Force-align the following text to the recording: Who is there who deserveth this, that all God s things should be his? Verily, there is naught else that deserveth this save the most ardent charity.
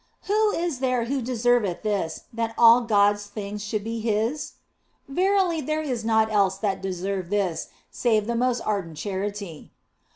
Who 0.23 0.49
is 0.49 0.79
there 0.79 1.05
who 1.05 1.21
deserveth 1.21 1.83
this, 1.83 2.23
that 2.33 2.55
all 2.57 2.81
God 2.81 3.13
s 3.17 3.27
things 3.27 3.63
should 3.63 3.83
be 3.83 3.99
his? 3.99 4.53
Verily, 5.07 5.61
there 5.61 5.83
is 5.83 6.03
naught 6.03 6.31
else 6.31 6.57
that 6.57 6.81
deserveth 6.81 7.29
this 7.29 7.67
save 7.91 8.25
the 8.25 8.33
most 8.33 8.61
ardent 8.61 8.97
charity. 8.97 9.69